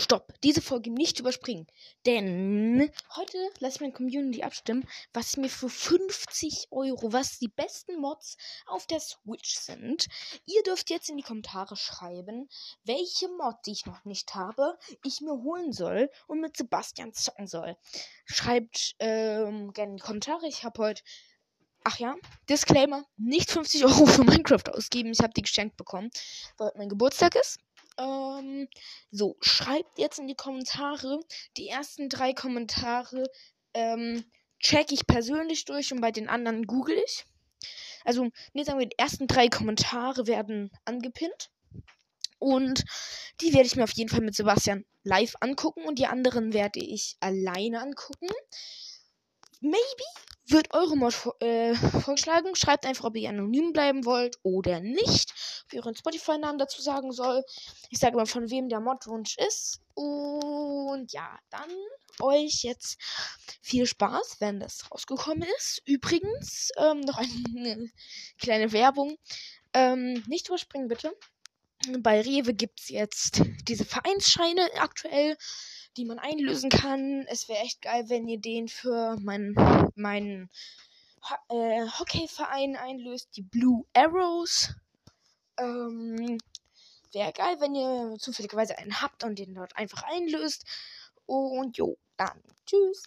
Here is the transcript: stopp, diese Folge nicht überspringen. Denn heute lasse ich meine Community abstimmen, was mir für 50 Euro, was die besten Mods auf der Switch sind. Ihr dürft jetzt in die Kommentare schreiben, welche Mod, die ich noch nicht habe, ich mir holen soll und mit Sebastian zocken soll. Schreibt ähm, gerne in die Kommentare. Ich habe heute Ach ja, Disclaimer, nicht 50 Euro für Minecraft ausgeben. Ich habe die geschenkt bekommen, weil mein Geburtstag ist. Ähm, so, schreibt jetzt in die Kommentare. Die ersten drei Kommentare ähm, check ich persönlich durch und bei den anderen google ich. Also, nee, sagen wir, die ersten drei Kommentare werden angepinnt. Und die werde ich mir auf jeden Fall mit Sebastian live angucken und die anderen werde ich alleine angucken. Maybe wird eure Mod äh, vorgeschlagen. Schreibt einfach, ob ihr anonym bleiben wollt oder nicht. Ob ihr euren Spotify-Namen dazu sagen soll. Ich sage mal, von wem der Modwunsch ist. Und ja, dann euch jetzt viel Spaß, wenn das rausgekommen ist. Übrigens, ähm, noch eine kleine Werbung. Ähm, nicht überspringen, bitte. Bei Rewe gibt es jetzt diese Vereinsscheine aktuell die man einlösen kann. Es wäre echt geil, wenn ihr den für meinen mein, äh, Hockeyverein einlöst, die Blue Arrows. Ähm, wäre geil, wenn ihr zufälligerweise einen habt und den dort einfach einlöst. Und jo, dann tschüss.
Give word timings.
stopp, 0.00 0.32
diese 0.42 0.62
Folge 0.62 0.90
nicht 0.90 1.20
überspringen. 1.20 1.66
Denn 2.06 2.90
heute 3.16 3.38
lasse 3.58 3.76
ich 3.76 3.80
meine 3.80 3.92
Community 3.92 4.42
abstimmen, 4.42 4.88
was 5.12 5.36
mir 5.36 5.48
für 5.48 5.68
50 5.68 6.68
Euro, 6.70 7.12
was 7.12 7.38
die 7.38 7.48
besten 7.48 8.00
Mods 8.00 8.36
auf 8.66 8.86
der 8.86 9.00
Switch 9.00 9.54
sind. 9.56 10.08
Ihr 10.46 10.62
dürft 10.62 10.90
jetzt 10.90 11.08
in 11.08 11.16
die 11.16 11.22
Kommentare 11.22 11.76
schreiben, 11.76 12.48
welche 12.84 13.28
Mod, 13.28 13.56
die 13.66 13.72
ich 13.72 13.86
noch 13.86 14.04
nicht 14.04 14.34
habe, 14.34 14.78
ich 15.04 15.20
mir 15.20 15.42
holen 15.42 15.72
soll 15.72 16.10
und 16.26 16.40
mit 16.40 16.56
Sebastian 16.56 17.12
zocken 17.12 17.46
soll. 17.46 17.76
Schreibt 18.24 18.94
ähm, 18.98 19.72
gerne 19.72 19.92
in 19.92 19.96
die 19.96 20.02
Kommentare. 20.02 20.48
Ich 20.48 20.64
habe 20.64 20.82
heute 20.82 21.02
Ach 21.82 21.98
ja, 21.98 22.14
Disclaimer, 22.48 23.04
nicht 23.16 23.50
50 23.50 23.84
Euro 23.86 24.04
für 24.04 24.22
Minecraft 24.22 24.68
ausgeben. 24.74 25.12
Ich 25.12 25.20
habe 25.20 25.32
die 25.34 25.42
geschenkt 25.42 25.78
bekommen, 25.78 26.10
weil 26.58 26.70
mein 26.76 26.90
Geburtstag 26.90 27.34
ist. 27.36 27.58
Ähm, 28.00 28.68
so, 29.10 29.36
schreibt 29.40 29.98
jetzt 29.98 30.18
in 30.18 30.26
die 30.26 30.34
Kommentare. 30.34 31.20
Die 31.56 31.68
ersten 31.68 32.08
drei 32.08 32.32
Kommentare 32.32 33.30
ähm, 33.74 34.24
check 34.58 34.92
ich 34.92 35.06
persönlich 35.06 35.64
durch 35.66 35.92
und 35.92 36.00
bei 36.00 36.10
den 36.10 36.28
anderen 36.28 36.66
google 36.66 36.96
ich. 37.04 37.26
Also, 38.04 38.30
nee, 38.54 38.64
sagen 38.64 38.78
wir, 38.78 38.86
die 38.86 38.98
ersten 38.98 39.26
drei 39.26 39.48
Kommentare 39.48 40.26
werden 40.26 40.70
angepinnt. 40.86 41.50
Und 42.38 42.84
die 43.42 43.52
werde 43.52 43.66
ich 43.66 43.76
mir 43.76 43.84
auf 43.84 43.92
jeden 43.92 44.08
Fall 44.08 44.22
mit 44.22 44.34
Sebastian 44.34 44.86
live 45.04 45.34
angucken 45.40 45.84
und 45.84 45.98
die 45.98 46.06
anderen 46.06 46.54
werde 46.54 46.80
ich 46.80 47.16
alleine 47.20 47.82
angucken. 47.82 48.28
Maybe 49.60 50.04
wird 50.50 50.74
eure 50.74 50.96
Mod 50.96 51.14
äh, 51.40 51.74
vorgeschlagen. 51.74 52.54
Schreibt 52.54 52.86
einfach, 52.86 53.04
ob 53.04 53.16
ihr 53.16 53.28
anonym 53.28 53.72
bleiben 53.72 54.04
wollt 54.04 54.38
oder 54.42 54.80
nicht. 54.80 55.32
Ob 55.64 55.72
ihr 55.72 55.80
euren 55.80 55.96
Spotify-Namen 55.96 56.58
dazu 56.58 56.82
sagen 56.82 57.12
soll. 57.12 57.42
Ich 57.90 57.98
sage 57.98 58.16
mal, 58.16 58.26
von 58.26 58.50
wem 58.50 58.68
der 58.68 58.80
Modwunsch 58.80 59.36
ist. 59.38 59.80
Und 59.94 61.12
ja, 61.12 61.38
dann 61.50 61.70
euch 62.20 62.62
jetzt 62.62 62.98
viel 63.62 63.86
Spaß, 63.86 64.36
wenn 64.40 64.60
das 64.60 64.90
rausgekommen 64.90 65.48
ist. 65.58 65.82
Übrigens, 65.86 66.70
ähm, 66.76 67.00
noch 67.00 67.18
eine 67.18 67.90
kleine 68.38 68.72
Werbung. 68.72 69.16
Ähm, 69.72 70.22
nicht 70.26 70.48
überspringen, 70.48 70.88
bitte. 70.88 71.12
Bei 72.00 72.20
Rewe 72.20 72.52
gibt 72.52 72.80
es 72.80 72.88
jetzt 72.88 73.42
diese 73.66 73.84
Vereinsscheine 73.84 74.68
aktuell 74.78 75.36
die 75.96 76.04
man 76.04 76.18
einlösen 76.18 76.70
kann. 76.70 77.26
Es 77.28 77.48
wäre 77.48 77.60
echt 77.60 77.82
geil, 77.82 78.04
wenn 78.08 78.28
ihr 78.28 78.40
den 78.40 78.68
für 78.68 79.16
meinen 79.20 79.54
mein, 79.96 80.48
äh, 81.48 81.86
Hockeyverein 81.98 82.76
einlöst, 82.76 83.36
die 83.36 83.42
Blue 83.42 83.84
Arrows. 83.92 84.74
Ähm, 85.58 86.38
wäre 87.12 87.32
geil, 87.32 87.56
wenn 87.60 87.74
ihr 87.74 88.16
zufälligerweise 88.18 88.78
einen 88.78 89.00
habt 89.02 89.24
und 89.24 89.38
den 89.38 89.54
dort 89.54 89.76
einfach 89.76 90.02
einlöst. 90.04 90.64
Und 91.26 91.76
jo, 91.76 91.98
dann 92.16 92.40
tschüss. 92.66 92.98